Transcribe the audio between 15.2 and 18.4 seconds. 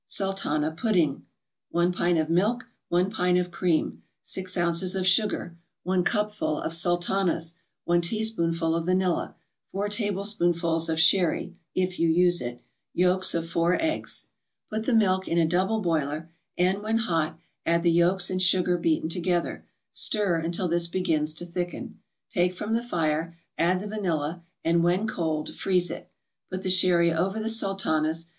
in a double boiler, and, when hot, add the yolks